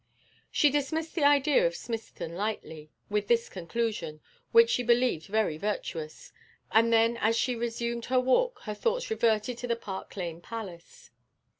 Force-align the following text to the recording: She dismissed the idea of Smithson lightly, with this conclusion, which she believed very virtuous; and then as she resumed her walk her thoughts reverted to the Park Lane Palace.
She 0.49 0.71
dismissed 0.71 1.13
the 1.13 1.23
idea 1.25 1.63
of 1.67 1.75
Smithson 1.75 2.33
lightly, 2.35 2.89
with 3.11 3.27
this 3.27 3.49
conclusion, 3.49 4.19
which 4.51 4.71
she 4.71 4.81
believed 4.81 5.27
very 5.27 5.59
virtuous; 5.59 6.33
and 6.71 6.91
then 6.91 7.17
as 7.17 7.37
she 7.37 7.55
resumed 7.55 8.05
her 8.05 8.19
walk 8.19 8.61
her 8.63 8.73
thoughts 8.73 9.11
reverted 9.11 9.59
to 9.59 9.67
the 9.67 9.75
Park 9.75 10.17
Lane 10.17 10.41
Palace. 10.41 11.11